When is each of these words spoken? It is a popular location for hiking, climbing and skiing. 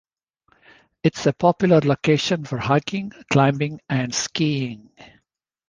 It 1.03 1.15
is 1.15 1.27
a 1.27 1.33
popular 1.33 1.79
location 1.79 2.43
for 2.43 2.57
hiking, 2.57 3.11
climbing 3.31 3.81
and 3.87 4.15
skiing. 4.15 4.89